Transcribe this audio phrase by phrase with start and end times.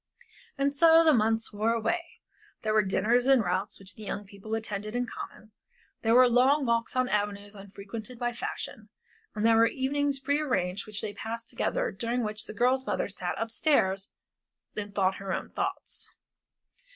[0.57, 2.03] And so the months wore away.
[2.63, 5.51] There were dinners and routs which the young people attended in common,
[6.01, 8.89] there were long walks on avenues unfrequented by fashion,
[9.35, 13.09] and there were evenings prearranged which they passed together and during which the girl's mother
[13.09, 14.11] sat up stairs
[14.75, 16.09] and thought her own thoughts.